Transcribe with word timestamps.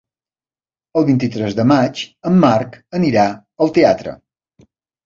El 1.01 1.05
vint-i-tres 1.09 1.57
de 1.61 1.67
maig 1.73 2.03
en 2.31 2.41
Marc 2.47 2.81
anirà 3.03 3.31
al 3.67 3.77
teatre. 3.79 4.21